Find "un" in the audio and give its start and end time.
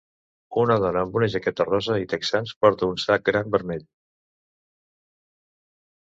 2.93-2.97